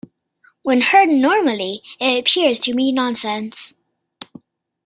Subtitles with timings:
[0.63, 3.75] When heard normally, it appears to be nonsense.